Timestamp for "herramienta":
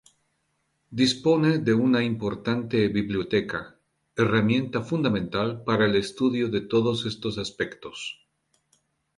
4.15-4.81